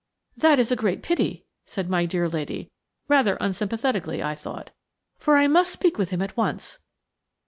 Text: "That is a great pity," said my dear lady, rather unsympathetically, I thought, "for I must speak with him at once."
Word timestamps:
"That 0.35 0.57
is 0.57 0.71
a 0.71 0.75
great 0.75 1.03
pity," 1.03 1.45
said 1.63 1.87
my 1.87 2.07
dear 2.07 2.27
lady, 2.27 2.71
rather 3.07 3.37
unsympathetically, 3.39 4.23
I 4.23 4.33
thought, 4.33 4.71
"for 5.19 5.37
I 5.37 5.47
must 5.47 5.71
speak 5.71 5.99
with 5.99 6.09
him 6.09 6.23
at 6.23 6.35
once." 6.35 6.79